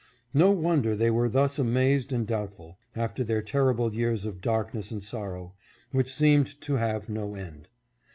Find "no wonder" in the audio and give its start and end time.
0.33-0.95